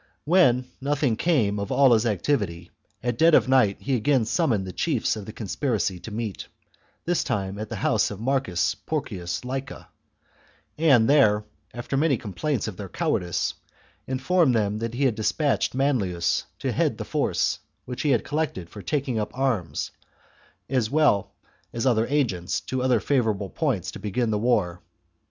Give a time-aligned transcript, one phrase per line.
[0.25, 2.71] When nothing came of all his activity,
[3.03, 6.47] at dead of night he again summoned the chiefs of the conspiracy to meet,
[7.05, 9.89] this time at the house of Marcus Porcius Laeca,
[10.75, 13.53] and there, after many complaints of their cowardice,
[14.07, 18.25] in formed them that he had despatched Manlius to head the force which he had
[18.25, 19.91] collected for taking up arms,
[20.67, 21.35] as well
[21.73, 24.81] as other agents to other favourable points to begin the war.